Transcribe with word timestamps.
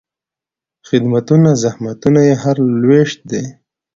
خدمتونه، 0.87 1.49
زحمتونه 1.63 2.19
یې 2.27 2.35
هر 2.43 2.57
لوېشت 2.81 3.19
دي 3.31 3.43